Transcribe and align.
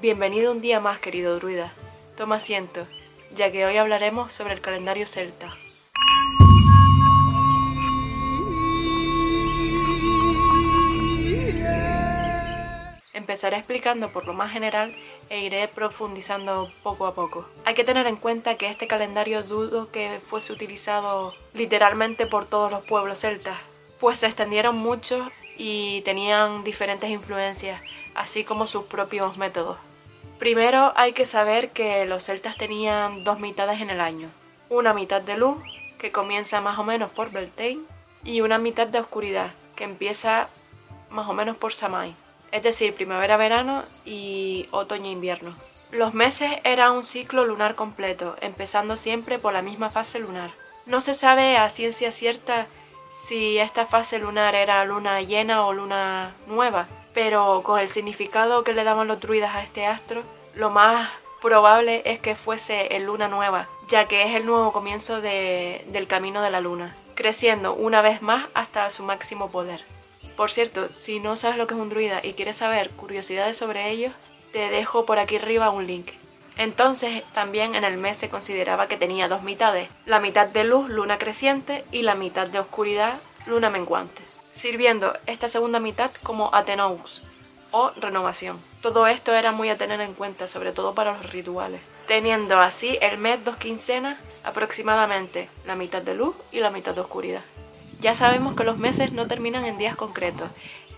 Bienvenido 0.00 0.52
un 0.52 0.60
día 0.60 0.78
más, 0.78 1.00
querido 1.00 1.34
druida. 1.40 1.72
Toma 2.16 2.36
asiento, 2.36 2.86
ya 3.34 3.50
que 3.50 3.66
hoy 3.66 3.78
hablaremos 3.78 4.32
sobre 4.32 4.54
el 4.54 4.60
calendario 4.60 5.08
celta. 5.08 5.56
Empezaré 13.12 13.56
explicando 13.56 14.10
por 14.10 14.24
lo 14.24 14.34
más 14.34 14.52
general 14.52 14.94
e 15.30 15.40
iré 15.40 15.66
profundizando 15.66 16.70
poco 16.84 17.08
a 17.08 17.16
poco. 17.16 17.48
Hay 17.64 17.74
que 17.74 17.82
tener 17.82 18.06
en 18.06 18.14
cuenta 18.14 18.54
que 18.54 18.68
este 18.68 18.86
calendario 18.86 19.42
dudo 19.42 19.90
que 19.90 20.20
fuese 20.24 20.52
utilizado 20.52 21.34
literalmente 21.54 22.26
por 22.26 22.48
todos 22.48 22.70
los 22.70 22.84
pueblos 22.84 23.18
celtas, 23.18 23.58
pues 23.98 24.20
se 24.20 24.28
extendieron 24.28 24.76
mucho 24.78 25.28
y 25.56 26.02
tenían 26.02 26.62
diferentes 26.62 27.10
influencias, 27.10 27.82
así 28.14 28.44
como 28.44 28.68
sus 28.68 28.84
propios 28.84 29.36
métodos. 29.36 29.87
Primero 30.38 30.92
hay 30.96 31.12
que 31.12 31.26
saber 31.26 31.70
que 31.70 32.04
los 32.06 32.24
celtas 32.24 32.56
tenían 32.56 33.24
dos 33.24 33.40
mitades 33.40 33.80
en 33.80 33.90
el 33.90 34.00
año. 34.00 34.28
Una 34.68 34.94
mitad 34.94 35.20
de 35.20 35.36
luz, 35.36 35.58
que 35.98 36.12
comienza 36.12 36.60
más 36.60 36.78
o 36.78 36.84
menos 36.84 37.10
por 37.10 37.30
Beltane, 37.30 37.80
y 38.24 38.40
una 38.40 38.58
mitad 38.58 38.86
de 38.86 39.00
oscuridad, 39.00 39.50
que 39.76 39.84
empieza 39.84 40.48
más 41.10 41.28
o 41.28 41.32
menos 41.32 41.56
por 41.56 41.72
Samhain 41.72 42.14
es 42.52 42.62
decir, 42.62 42.94
primavera-verano 42.94 43.84
y 44.04 44.68
otoño-invierno. 44.70 45.54
Los 45.92 46.14
meses 46.14 46.52
eran 46.64 46.92
un 46.92 47.04
ciclo 47.04 47.44
lunar 47.44 47.74
completo, 47.74 48.36
empezando 48.40 48.96
siempre 48.96 49.38
por 49.38 49.52
la 49.52 49.62
misma 49.62 49.90
fase 49.90 50.18
lunar. 50.18 50.50
No 50.86 51.00
se 51.00 51.14
sabe 51.14 51.56
a 51.56 51.70
ciencia 51.70 52.12
cierta 52.12 52.66
si 53.10 53.58
esta 53.58 53.86
fase 53.86 54.18
lunar 54.18 54.54
era 54.54 54.84
luna 54.84 55.20
llena 55.22 55.66
o 55.66 55.72
luna 55.72 56.34
nueva, 56.46 56.88
pero 57.14 57.62
con 57.64 57.80
el 57.80 57.90
significado 57.90 58.64
que 58.64 58.72
le 58.72 58.84
daban 58.84 59.08
los 59.08 59.20
druidas 59.20 59.54
a 59.54 59.62
este 59.62 59.86
astro, 59.86 60.22
lo 60.54 60.70
más 60.70 61.10
probable 61.40 62.02
es 62.04 62.20
que 62.20 62.34
fuese 62.34 62.96
en 62.96 63.06
luna 63.06 63.28
nueva, 63.28 63.68
ya 63.88 64.06
que 64.06 64.22
es 64.22 64.34
el 64.34 64.46
nuevo 64.46 64.72
comienzo 64.72 65.20
del 65.20 66.06
camino 66.08 66.42
de 66.42 66.50
la 66.50 66.60
luna, 66.60 66.94
creciendo 67.14 67.74
una 67.74 68.02
vez 68.02 68.22
más 68.22 68.46
hasta 68.54 68.90
su 68.90 69.02
máximo 69.02 69.50
poder. 69.50 69.84
Por 70.36 70.50
cierto, 70.50 70.88
si 70.88 71.18
no 71.20 71.36
sabes 71.36 71.58
lo 71.58 71.66
que 71.66 71.74
es 71.74 71.80
un 71.80 71.88
druida 71.88 72.20
y 72.24 72.34
quieres 72.34 72.56
saber 72.56 72.90
curiosidades 72.90 73.56
sobre 73.56 73.90
ellos, 73.90 74.12
te 74.52 74.70
dejo 74.70 75.04
por 75.04 75.18
aquí 75.18 75.36
arriba 75.36 75.70
un 75.70 75.86
link. 75.86 76.10
Entonces, 76.58 77.22
también 77.34 77.76
en 77.76 77.84
el 77.84 77.96
mes 77.96 78.18
se 78.18 78.28
consideraba 78.28 78.88
que 78.88 78.96
tenía 78.96 79.28
dos 79.28 79.44
mitades, 79.44 79.88
la 80.06 80.18
mitad 80.18 80.48
de 80.48 80.64
luz, 80.64 80.90
luna 80.90 81.16
creciente, 81.16 81.84
y 81.92 82.02
la 82.02 82.16
mitad 82.16 82.48
de 82.48 82.58
oscuridad, 82.58 83.20
luna 83.46 83.70
menguante, 83.70 84.22
sirviendo 84.56 85.14
esta 85.26 85.48
segunda 85.48 85.78
mitad 85.78 86.10
como 86.24 86.52
Atenous, 86.52 87.22
o 87.70 87.90
renovación. 88.00 88.60
Todo 88.82 89.06
esto 89.06 89.32
era 89.34 89.52
muy 89.52 89.70
a 89.70 89.78
tener 89.78 90.00
en 90.00 90.14
cuenta, 90.14 90.48
sobre 90.48 90.72
todo 90.72 90.94
para 90.96 91.12
los 91.12 91.30
rituales, 91.30 91.80
teniendo 92.08 92.58
así 92.60 92.98
el 93.00 93.18
mes 93.18 93.44
dos 93.44 93.56
quincenas, 93.56 94.18
aproximadamente 94.42 95.48
la 95.64 95.76
mitad 95.76 96.02
de 96.02 96.14
luz 96.14 96.34
y 96.50 96.58
la 96.58 96.70
mitad 96.70 96.92
de 96.92 97.02
oscuridad. 97.02 97.42
Ya 98.00 98.16
sabemos 98.16 98.56
que 98.56 98.64
los 98.64 98.78
meses 98.78 99.12
no 99.12 99.28
terminan 99.28 99.64
en 99.64 99.78
días 99.78 99.94
concretos, 99.94 100.50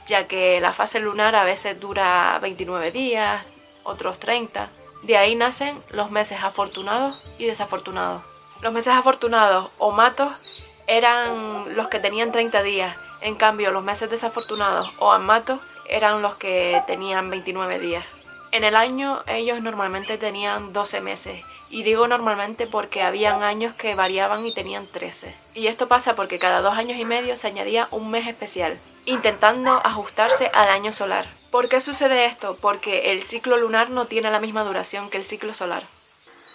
ya 0.06 0.26
que 0.26 0.58
la 0.60 0.72
fase 0.72 1.00
lunar 1.00 1.34
a 1.34 1.44
veces 1.44 1.80
dura 1.80 2.38
29 2.40 2.92
días, 2.92 3.46
otros 3.84 4.18
30. 4.18 4.70
De 5.02 5.16
ahí 5.16 5.34
nacen 5.34 5.82
los 5.90 6.10
meses 6.10 6.42
afortunados 6.42 7.34
y 7.38 7.46
desafortunados. 7.46 8.22
Los 8.60 8.72
meses 8.72 8.92
afortunados 8.92 9.70
o 9.78 9.92
matos 9.92 10.66
eran 10.86 11.76
los 11.76 11.88
que 11.88 12.00
tenían 12.00 12.32
30 12.32 12.62
días, 12.62 12.96
en 13.20 13.36
cambio 13.36 13.70
los 13.70 13.82
meses 13.82 14.10
desafortunados 14.10 14.90
o 14.98 15.12
amatos 15.12 15.60
eran 15.88 16.20
los 16.20 16.34
que 16.34 16.82
tenían 16.86 17.30
29 17.30 17.78
días. 17.78 18.04
En 18.52 18.64
el 18.64 18.76
año 18.76 19.22
ellos 19.26 19.62
normalmente 19.62 20.18
tenían 20.18 20.72
12 20.72 21.00
meses 21.00 21.44
y 21.70 21.84
digo 21.84 22.08
normalmente 22.08 22.66
porque 22.66 23.02
habían 23.02 23.42
años 23.42 23.74
que 23.74 23.94
variaban 23.94 24.44
y 24.44 24.52
tenían 24.52 24.86
13. 24.86 25.34
Y 25.54 25.68
esto 25.68 25.86
pasa 25.86 26.16
porque 26.16 26.38
cada 26.38 26.60
dos 26.60 26.74
años 26.74 26.98
y 26.98 27.04
medio 27.04 27.36
se 27.36 27.46
añadía 27.46 27.86
un 27.92 28.10
mes 28.10 28.26
especial, 28.26 28.76
intentando 29.06 29.80
ajustarse 29.84 30.50
al 30.52 30.68
año 30.68 30.92
solar. 30.92 31.26
¿Por 31.50 31.68
qué 31.68 31.80
sucede 31.80 32.26
esto? 32.26 32.56
Porque 32.60 33.12
el 33.12 33.22
ciclo 33.22 33.56
lunar 33.56 33.90
no 33.90 34.06
tiene 34.06 34.30
la 34.30 34.40
misma 34.40 34.64
duración 34.64 35.10
que 35.10 35.16
el 35.16 35.24
ciclo 35.24 35.54
solar, 35.54 35.82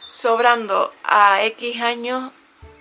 sobrando 0.10 0.92
a 1.04 1.44
X 1.44 1.82
años 1.82 2.32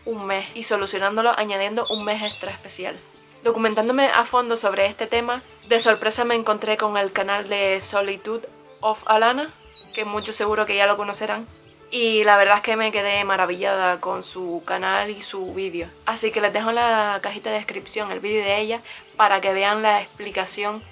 un 0.05 0.27
mes 0.27 0.47
y 0.55 0.65
solucionándolo 0.65 1.33
añadiendo 1.37 1.87
un 1.91 2.05
mes 2.05 2.23
extra 2.23 2.50
especial. 2.50 2.99
Documentándome 3.43 4.09
a 4.09 4.25
fondo 4.25 4.56
sobre 4.56 4.87
este 4.87 5.06
tema, 5.06 5.43
de 5.69 5.81
sorpresa 5.81 6.25
me 6.25 6.34
encontré 6.34 6.77
con 6.77 6.97
el 6.97 7.12
canal 7.12 7.49
de 7.49 7.81
Solitude 7.81 8.47
of 8.81 9.03
Alana, 9.06 9.50
que 9.94 10.05
muchos 10.05 10.37
seguro 10.37 10.67
que 10.67 10.77
ya 10.77 10.87
lo 10.87 10.97
conocerán, 10.97 11.47
y 11.94 12.25
la 12.25 12.37
verdad 12.37 12.56
es 12.56 12.62
que 12.65 12.75
me 12.75 12.91
quedé 12.91 13.22
maravillada 13.22 14.00
con 14.00 14.25
su 14.25 14.65
canal 14.66 15.10
y 15.10 15.22
su 15.22 15.55
vídeo. 15.55 15.87
Así 16.06 16.32
que 16.32 16.41
les 16.41 16.53
dejo 16.53 16.71
en 16.71 16.75
la 16.75 17.21
cajita 17.22 17.50
de 17.50 17.59
descripción 17.59 18.10
el 18.10 18.19
vídeo 18.19 18.43
de 18.43 18.59
ella 18.59 18.81
para 19.16 19.41
que 19.41 19.53
vean 19.53 19.81
la 19.81 20.03
explicación 20.03 20.82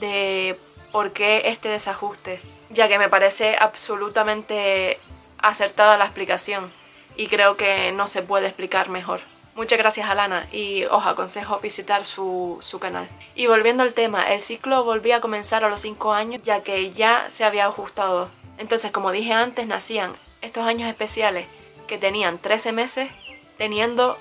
de 0.00 0.58
por 0.92 1.12
qué 1.12 1.50
este 1.50 1.68
desajuste, 1.68 2.40
ya 2.70 2.88
que 2.88 2.98
me 2.98 3.10
parece 3.10 3.54
absolutamente 3.60 4.96
acertada 5.36 5.98
la 5.98 6.06
explicación 6.06 6.72
y 7.16 7.26
creo 7.26 7.58
que 7.58 7.92
no 7.92 8.08
se 8.08 8.22
puede 8.22 8.46
explicar 8.46 8.88
mejor. 8.88 9.20
Muchas 9.56 9.78
gracias 9.78 10.08
Alana 10.08 10.48
y 10.52 10.84
os 10.84 11.04
aconsejo 11.06 11.60
visitar 11.60 12.06
su, 12.06 12.60
su, 12.62 12.78
canal. 12.78 13.10
Y 13.34 13.46
volviendo 13.46 13.82
al 13.82 13.92
tema, 13.92 14.32
el 14.32 14.40
ciclo 14.40 14.84
volvía 14.84 15.16
a 15.16 15.20
comenzar 15.20 15.64
a 15.64 15.68
los 15.68 15.82
5 15.82 16.14
años 16.14 16.42
ya 16.44 16.62
que 16.62 16.94
ya 16.94 17.28
se 17.30 17.44
había 17.44 17.66
ajustado. 17.66 18.30
Entonces, 18.56 18.90
como 18.90 19.12
dije 19.12 19.34
antes, 19.34 19.66
nacían 19.66 20.14
estos 20.46 20.64
años 20.64 20.88
especiales 20.88 21.46
que 21.86 21.98
tenían 21.98 22.38
13 22.38 22.72
meses 22.72 23.10
teniendo 23.58 24.16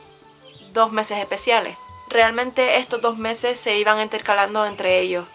dos 0.74 0.92
meses 0.92 1.20
especiales. 1.20 1.78
Realmente 2.10 2.78
estos 2.78 3.02
dos 3.02 3.18
meses 3.18 3.60
se 3.60 3.78
iban 3.78 4.02
intercalando 4.02 4.66
entre 4.66 5.00
ellos. 5.00 5.26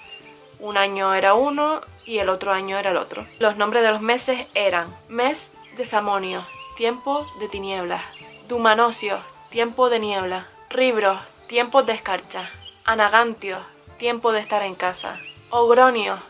Un 0.58 0.76
año 0.76 1.14
era 1.14 1.34
uno 1.34 1.80
y 2.04 2.18
el 2.18 2.28
otro 2.28 2.52
año 2.52 2.78
era 2.78 2.90
el 2.90 2.96
otro. 2.96 3.26
Los 3.38 3.56
nombres 3.56 3.82
de 3.82 3.92
los 3.92 4.02
meses 4.02 4.46
eran 4.54 4.94
mes 5.08 5.52
de 5.76 5.86
Samonio, 5.86 6.44
tiempo 6.76 7.26
de 7.40 7.48
tinieblas, 7.48 8.02
Dumanocio, 8.48 9.18
tiempo 9.50 9.90
de 9.90 10.00
niebla, 10.00 10.48
Ribros, 10.68 11.22
tiempo 11.48 11.82
de 11.82 11.92
escarcha, 11.92 12.50
Anagantio, 12.84 13.58
tiempo 13.98 14.32
de 14.32 14.40
estar 14.40 14.62
en 14.62 14.74
casa, 14.74 15.18
Ogronio, 15.50 16.20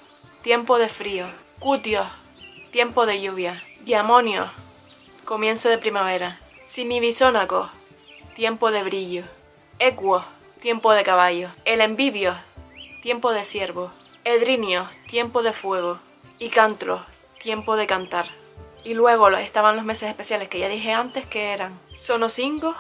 tiempo 0.42 0.78
de 0.78 0.88
frío, 0.88 1.26
Cutio, 1.58 2.04
tiempo 2.72 3.04
de 3.06 3.20
lluvia, 3.20 3.62
Diamonio, 3.84 4.46
comienzo 5.24 5.70
de 5.70 5.78
primavera. 5.78 6.38
Simibisónaco, 6.66 7.70
tiempo 8.36 8.70
de 8.70 8.82
brillo. 8.82 9.24
Equo, 9.78 10.22
tiempo 10.60 10.92
de 10.92 11.02
caballo. 11.02 11.48
El 11.64 11.80
envivio, 11.80 12.34
tiempo 13.02 13.32
de 13.32 13.46
ciervo. 13.46 13.90
Edrinio, 14.24 14.86
tiempo 15.08 15.42
de 15.42 15.54
fuego. 15.54 15.98
Y 16.38 16.50
cantro, 16.50 17.06
tiempo 17.42 17.74
de 17.76 17.86
cantar. 17.86 18.26
Y 18.84 18.92
luego 18.92 19.30
estaban 19.30 19.76
los 19.76 19.86
meses 19.86 20.10
especiales 20.10 20.50
que 20.50 20.58
ya 20.58 20.68
dije 20.68 20.92
antes 20.92 21.24
que 21.26 21.54
eran 21.54 21.78
Sonocingo 21.98 22.74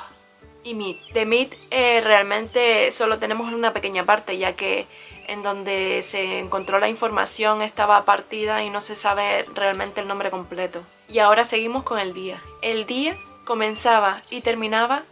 y 0.62 0.74
Mit. 0.74 1.00
De 1.14 1.24
Mit 1.24 1.54
eh, 1.70 2.02
realmente 2.02 2.92
solo 2.92 3.18
tenemos 3.18 3.50
una 3.54 3.72
pequeña 3.72 4.04
parte 4.04 4.36
ya 4.36 4.54
que 4.54 4.86
en 5.30 5.44
donde 5.44 6.02
se 6.02 6.40
encontró 6.40 6.80
la 6.80 6.88
información 6.88 7.62
estaba 7.62 8.04
partida 8.04 8.64
y 8.64 8.70
no 8.70 8.80
se 8.80 8.96
sabe 8.96 9.46
realmente 9.54 10.00
el 10.00 10.08
nombre 10.08 10.28
completo. 10.28 10.82
Y 11.08 11.20
ahora 11.20 11.44
seguimos 11.44 11.84
con 11.84 12.00
el 12.00 12.12
día. 12.12 12.42
El 12.62 12.84
día 12.84 13.16
comenzaba 13.44 14.22
y 14.28 14.40
terminaba 14.40 15.04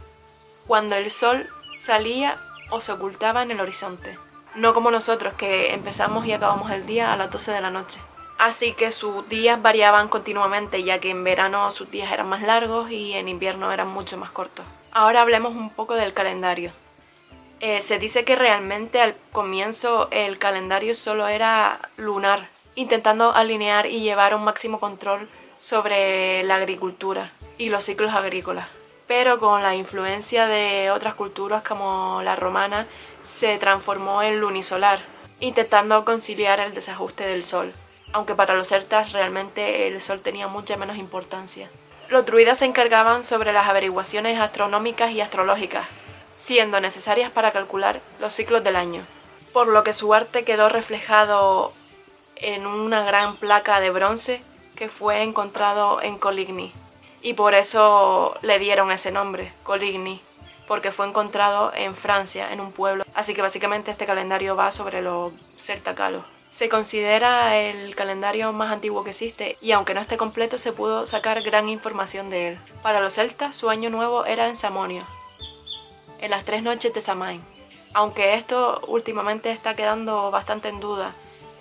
cuando 0.66 0.96
el 0.96 1.12
sol 1.12 1.46
salía 1.80 2.36
o 2.70 2.80
se 2.80 2.90
ocultaba 2.90 3.44
en 3.44 3.52
el 3.52 3.60
horizonte. 3.60 4.18
No 4.56 4.74
como 4.74 4.90
nosotros 4.90 5.34
que 5.34 5.72
empezamos 5.72 6.26
y 6.26 6.32
acabamos 6.32 6.72
el 6.72 6.84
día 6.84 7.12
a 7.12 7.16
las 7.16 7.30
12 7.30 7.52
de 7.52 7.60
la 7.60 7.70
noche. 7.70 8.00
Así 8.38 8.72
que 8.72 8.90
sus 8.90 9.28
días 9.28 9.62
variaban 9.62 10.08
continuamente 10.08 10.82
ya 10.82 10.98
que 10.98 11.10
en 11.10 11.22
verano 11.22 11.70
sus 11.70 11.93
días 11.93 12.10
eran 12.12 12.28
más 12.28 12.43
largos 12.43 12.90
y 12.90 13.12
en 13.12 13.28
invierno 13.28 13.70
eran 13.70 13.88
mucho 13.88 14.19
más 14.19 14.32
cortos. 14.32 14.66
Ahora 14.90 15.22
hablemos 15.22 15.54
un 15.54 15.70
poco 15.70 15.94
del 15.94 16.12
calendario. 16.12 16.72
Eh, 17.60 17.82
se 17.82 17.99
dice 17.99 18.25
que 18.25 18.37
realmente 18.37 19.00
al 19.00 19.16
comienzo 19.32 20.08
el 20.12 20.38
calendario 20.38 20.94
solo 20.94 21.26
era 21.26 21.81
lunar, 21.96 22.49
intentando 22.76 23.34
alinear 23.34 23.87
y 23.87 24.00
llevar 24.00 24.34
un 24.34 24.44
máximo 24.44 24.78
control 24.78 25.28
sobre 25.58 26.44
la 26.44 26.55
agricultura 26.55 27.32
y 27.58 27.69
los 27.70 27.84
ciclos 27.84 28.14
agrícolas. 28.14 28.69
Pero 29.08 29.40
con 29.40 29.62
la 29.62 29.75
influencia 29.75 30.46
de 30.46 30.93
otras 30.93 31.14
culturas 31.14 31.64
como 31.64 32.20
la 32.22 32.37
romana 32.37 32.87
se 33.25 33.58
transformó 33.58 34.22
en 34.22 34.40
lunisolar, 34.40 35.00
intentando 35.40 36.05
conciliar 36.05 36.60
el 36.60 36.75
desajuste 36.75 37.25
del 37.25 37.43
sol, 37.43 37.72
aunque 38.12 38.37
para 38.37 38.55
los 38.55 38.69
celtas 38.69 39.12
realmente 39.12 39.88
el 39.88 40.00
sol 40.00 40.20
tenía 40.20 40.46
mucha 40.46 40.76
menos 40.76 40.96
importancia. 40.96 41.69
Los 42.08 42.25
druidas 42.25 42.60
se 42.60 42.66
encargaban 42.66 43.25
sobre 43.25 43.52
las 43.52 43.69
averiguaciones 43.69 44.38
astronómicas 44.38 45.10
y 45.10 45.20
astrológicas, 45.20 45.87
siendo 46.38 46.81
necesarias 46.81 47.31
para 47.31 47.50
calcular 47.50 48.00
los 48.20 48.32
ciclos 48.32 48.64
del 48.64 48.76
año, 48.76 49.05
por 49.52 49.69
lo 49.69 49.82
que 49.85 49.93
su 49.93 50.14
arte 50.14 50.44
quedó 50.44 50.70
reflejado 50.70 51.73
en 52.37 52.67
una 52.67 53.05
gran 53.05 53.37
placa 53.37 53.81
de 53.81 53.90
bronce 53.90 54.43
que 54.76 54.88
fue 54.88 55.23
encontrado 55.23 56.00
en 56.00 56.17
Coligny. 56.19 56.73
Y 57.20 57.35
por 57.35 57.55
eso 57.55 58.38
le 58.43 58.61
dieron 58.61 58.93
ese 58.93 59.11
nombre, 59.11 59.52
Coligny, 59.64 60.23
porque 60.69 60.93
fue 60.93 61.08
encontrado 61.08 61.73
en 61.75 61.96
Francia, 61.96 62.52
en 62.52 62.61
un 62.61 62.70
pueblo. 62.70 63.05
Así 63.12 63.34
que 63.34 63.43
básicamente 63.43 63.91
este 63.91 64.06
calendario 64.06 64.55
va 64.55 64.70
sobre 64.70 65.02
los 65.02 65.32
certacalos. 65.56 66.23
Se 66.50 66.69
considera 66.69 67.58
el 67.58 67.94
calendario 67.94 68.52
más 68.52 68.73
antiguo 68.73 69.05
que 69.05 69.11
existe 69.11 69.58
y 69.61 69.73
aunque 69.73 69.94
no 69.94 70.00
esté 70.00 70.17
completo 70.17 70.56
se 70.56 70.73
pudo 70.73 71.06
sacar 71.06 71.43
gran 71.43 71.69
información 71.69 72.31
de 72.31 72.49
él. 72.49 72.58
Para 72.82 73.00
los 73.00 73.14
celtas 73.14 73.56
su 73.56 73.69
año 73.69 73.91
nuevo 73.91 74.25
era 74.25 74.49
en 74.49 74.56
Samonio, 74.56 75.05
en 76.20 76.31
las 76.31 76.44
tres 76.44 76.62
noches 76.62 76.93
de 76.94 77.00
Samain. 77.00 77.43
Aunque 77.94 78.35
esto 78.35 78.81
últimamente 78.87 79.50
está 79.50 79.75
quedando 79.75 80.31
bastante 80.31 80.69
en 80.69 80.81
duda, 80.81 81.12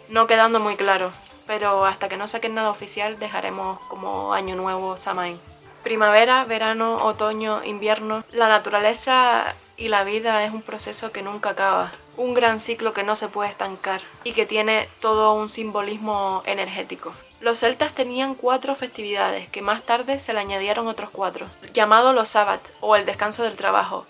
no 0.09 0.27
quedando 0.27 0.59
muy 0.59 0.75
claro, 0.75 1.11
pero 1.45 1.85
hasta 1.85 2.09
que 2.09 2.17
no 2.17 2.27
saquen 2.27 2.55
nada 2.55 2.69
oficial 2.69 3.19
dejaremos 3.19 3.79
como 3.87 4.33
año 4.33 4.55
nuevo 4.55 4.97
Samain. 4.97 5.39
Primavera, 5.83 6.43
verano, 6.43 7.05
otoño, 7.05 7.63
invierno, 7.63 8.23
la 8.31 8.49
naturaleza 8.49 9.55
y 9.77 9.87
la 9.87 10.03
vida 10.03 10.43
es 10.43 10.53
un 10.53 10.61
proceso 10.61 11.11
que 11.11 11.21
nunca 11.21 11.51
acaba, 11.51 11.93
un 12.17 12.33
gran 12.33 12.59
ciclo 12.59 12.93
que 12.93 13.03
no 13.03 13.15
se 13.15 13.29
puede 13.29 13.49
estancar 13.49 14.01
y 14.23 14.33
que 14.33 14.45
tiene 14.45 14.87
todo 15.01 15.33
un 15.33 15.49
simbolismo 15.49 16.43
energético. 16.45 17.13
Los 17.39 17.59
celtas 17.59 17.93
tenían 17.93 18.33
cuatro 18.33 18.75
festividades, 18.75 19.47
que 19.49 19.61
más 19.61 19.83
tarde 19.83 20.19
se 20.19 20.33
le 20.33 20.39
añadieron 20.39 20.87
otros 20.87 21.11
cuatro, 21.11 21.45
llamados 21.73 22.15
los 22.15 22.29
sabbats 22.29 22.73
o 22.81 22.95
el 22.95 23.05
descanso 23.05 23.43
del 23.43 23.55
trabajo, 23.55 24.07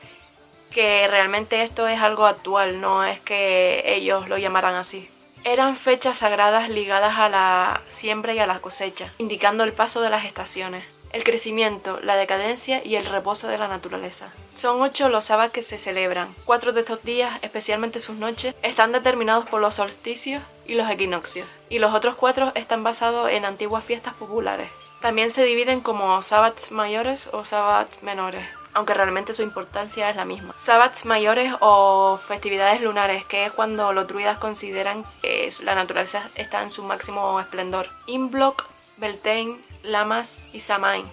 que 0.77 1.07
realmente 1.07 1.63
esto 1.63 1.88
es 1.88 2.00
algo 2.00 2.27
actual, 2.27 2.79
no 2.81 3.03
es 3.03 3.19
que 3.19 3.81
ellos 3.95 4.29
lo 4.29 4.38
llamaran 4.38 4.75
así. 4.75 5.09
Eran 5.44 5.75
fechas 5.75 6.19
sagradas 6.19 6.69
ligadas 6.69 7.18
a 7.18 7.29
la 7.29 7.81
siembra 7.89 8.35
y 8.35 8.38
a 8.38 8.45
la 8.45 8.59
cosecha, 8.59 9.12
indicando 9.18 9.63
el 9.63 9.74
paso 9.74 10.01
de 10.01 10.12
las 10.12 10.24
estaciones 10.24 10.83
el 11.13 11.24
crecimiento, 11.24 12.00
la 12.01 12.15
decadencia 12.15 12.85
y 12.85 12.95
el 12.95 13.07
reposo 13.07 13.47
de 13.47 13.57
la 13.57 13.68
naturaleza. 13.68 14.31
Son 14.53 14.79
ocho 14.81 15.09
los 15.09 15.25
sábados 15.25 15.53
que 15.53 15.63
se 15.63 15.79
celebran. 15.79 16.27
Cuatro 16.45 16.74
de 16.74 16.81
estos 16.81 17.01
días, 17.01 17.39
especialmente 17.41 18.00
sus 18.01 18.18
noches, 18.18 18.53
están 18.62 18.91
determinados 18.91 19.47
por 19.47 19.62
los 19.62 19.75
solsticios 19.75 20.44
y 20.68 20.75
los 20.75 20.91
equinoccios, 20.91 21.47
y 21.69 21.79
los 21.79 21.95
otros 21.95 22.18
cuatro 22.18 22.51
están 22.53 22.83
basados 22.83 23.31
en 23.31 23.45
antiguas 23.45 23.83
fiestas 23.83 24.13
populares. 24.13 24.69
También 25.01 25.31
se 25.31 25.44
dividen 25.44 25.79
como 25.81 26.21
sábados 26.21 26.71
mayores 26.71 27.29
o 27.31 27.45
sábados 27.45 27.89
menores, 28.03 28.45
aunque 28.77 28.94
realmente 28.94 29.33
su 29.33 29.41
importancia 29.41 30.07
es 30.07 30.15
la 30.15 30.24
misma. 30.24 30.53
Sábados 30.56 31.03
mayores 31.03 31.51
o 31.62 32.15
festividades 32.18 32.79
lunares, 32.79 33.25
que 33.25 33.45
es 33.45 33.51
cuando 33.51 33.91
los 33.91 34.07
druidas 34.07 34.38
consideran 34.38 35.03
que 35.24 35.51
la 35.63 35.74
naturaleza 35.74 36.29
está 36.35 36.62
en 36.62 36.69
su 36.69 36.83
máximo 36.83 37.39
esplendor. 37.39 37.88
Imbolc, 38.06 38.65
Beltane, 38.97 39.57
Lamas 39.81 40.38
y 40.53 40.62
Samain, 40.62 41.07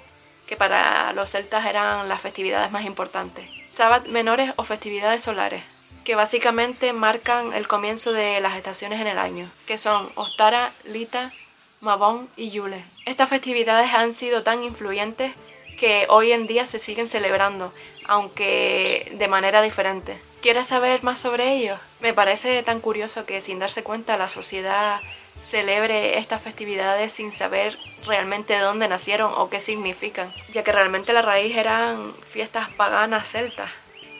que 0.46 0.56
para 0.56 1.14
los 1.14 1.30
celtas 1.30 1.64
eran 1.64 2.06
las 2.06 2.20
festividades 2.20 2.70
más 2.70 2.84
importantes. 2.84 3.48
Sabbat 3.70 4.08
menores 4.08 4.52
o 4.56 4.64
festividades 4.64 5.22
solares, 5.22 5.64
que 6.04 6.16
básicamente 6.16 6.92
marcan 6.92 7.54
el 7.54 7.66
comienzo 7.66 8.12
de 8.12 8.42
las 8.42 8.58
estaciones 8.58 9.00
en 9.00 9.06
el 9.06 9.18
año, 9.18 9.50
que 9.66 9.78
son 9.78 10.10
Ostara, 10.16 10.74
Lita, 10.84 11.32
Mabón 11.80 12.28
y 12.36 12.50
Yule. 12.50 12.84
Estas 13.06 13.30
festividades 13.30 13.94
han 13.94 14.14
sido 14.14 14.42
tan 14.42 14.62
influyentes 14.62 15.32
que 15.74 16.06
hoy 16.08 16.32
en 16.32 16.46
día 16.46 16.66
se 16.66 16.78
siguen 16.78 17.08
celebrando, 17.08 17.72
aunque 18.06 19.12
de 19.16 19.28
manera 19.28 19.62
diferente. 19.62 20.18
¿Quieres 20.42 20.66
saber 20.66 21.02
más 21.02 21.20
sobre 21.20 21.54
ellos? 21.54 21.80
Me 22.00 22.12
parece 22.12 22.62
tan 22.62 22.80
curioso 22.80 23.24
que 23.24 23.40
sin 23.40 23.58
darse 23.58 23.82
cuenta 23.82 24.16
la 24.16 24.28
sociedad 24.28 25.00
celebre 25.40 26.18
estas 26.18 26.42
festividades 26.42 27.12
sin 27.12 27.32
saber 27.32 27.76
realmente 28.06 28.54
de 28.54 28.60
dónde 28.60 28.88
nacieron 28.88 29.32
o 29.36 29.50
qué 29.50 29.60
significan, 29.60 30.32
ya 30.52 30.62
que 30.62 30.72
realmente 30.72 31.12
la 31.12 31.22
raíz 31.22 31.56
eran 31.56 32.12
fiestas 32.28 32.68
paganas 32.70 33.28
celtas. 33.28 33.70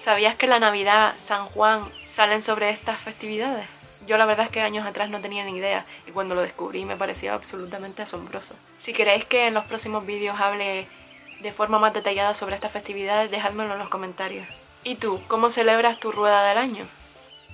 ¿Sabías 0.00 0.36
que 0.36 0.46
la 0.46 0.58
Navidad, 0.58 1.14
San 1.18 1.46
Juan 1.46 1.82
salen 2.04 2.42
sobre 2.42 2.70
estas 2.70 3.00
festividades? 3.00 3.66
Yo 4.06 4.18
la 4.18 4.26
verdad 4.26 4.46
es 4.46 4.52
que 4.52 4.60
años 4.60 4.86
atrás 4.86 5.08
no 5.08 5.20
tenía 5.20 5.44
ni 5.44 5.56
idea 5.56 5.86
y 6.06 6.10
cuando 6.10 6.34
lo 6.34 6.42
descubrí 6.42 6.84
me 6.84 6.96
parecía 6.96 7.32
absolutamente 7.32 8.02
asombroso. 8.02 8.54
Si 8.78 8.92
queréis 8.92 9.24
que 9.24 9.46
en 9.46 9.54
los 9.54 9.64
próximos 9.64 10.04
vídeos 10.04 10.38
hable 10.38 10.86
de 11.40 11.52
forma 11.52 11.78
más 11.78 11.92
detallada 11.92 12.34
sobre 12.34 12.54
estas 12.54 12.72
festividades, 12.72 13.30
dejádmelo 13.30 13.74
en 13.74 13.78
los 13.78 13.88
comentarios. 13.88 14.46
¿Y 14.82 14.96
tú, 14.96 15.20
cómo 15.28 15.50
celebras 15.50 15.98
tu 15.98 16.12
rueda 16.12 16.46
del 16.46 16.58
año? 16.58 16.86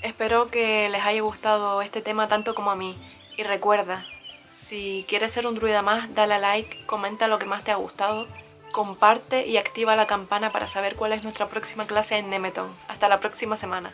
Espero 0.03 0.51
que 0.51 0.89
les 0.89 1.05
haya 1.05 1.21
gustado 1.23 1.83
este 1.83 2.03
tema 2.03 2.29
tanto 2.29 2.55
como 2.55 2.71
a 2.71 2.77
mí 2.77 2.97
y 3.37 3.43
recuerda, 3.43 4.07
si 4.49 5.05
quieres 5.09 5.33
ser 5.33 5.47
un 5.47 5.55
druida 5.55 5.83
más, 5.83 6.15
dale 6.15 6.35
a 6.35 6.39
like, 6.39 6.85
comenta 6.87 7.29
lo 7.29 7.39
que 7.39 7.47
más 7.47 7.65
te 7.65 7.71
ha 7.71 7.77
gustado, 7.77 8.27
comparte 8.73 9.47
y 9.47 9.57
activa 9.57 9.97
la 9.97 10.07
campana 10.07 10.53
para 10.53 10.69
saber 10.69 10.97
cuál 10.97 11.13
es 11.13 11.23
nuestra 11.23 11.49
próxima 11.49 11.87
clase 11.87 12.17
en 12.17 12.31
Nemeton. 12.31 12.75
Hasta 12.89 13.09
la 13.09 13.21
próxima 13.21 13.57
semana. 13.57 13.93